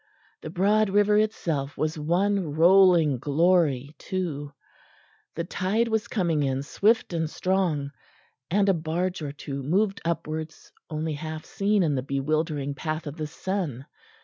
The 0.41 0.49
broad 0.49 0.89
river 0.89 1.15
itself 1.19 1.77
was 1.77 1.95
one 1.95 2.53
rolling 2.55 3.19
glory 3.19 3.93
too; 3.99 4.51
the 5.35 5.43
tide 5.43 5.89
was 5.89 6.07
coming 6.07 6.41
in 6.41 6.63
swift 6.63 7.13
and 7.13 7.29
strong 7.29 7.91
and 8.49 8.67
a 8.67 8.73
barge 8.73 9.21
or 9.21 9.31
two 9.31 9.61
moved 9.61 10.01
upwards, 10.03 10.71
only 10.89 11.13
half 11.13 11.45
seen 11.45 11.83
in 11.83 11.93
the 11.93 12.01
bewildering 12.01 12.73
path 12.73 13.05
of 13.05 13.15
the 13.17 13.27
sun. 13.27 13.85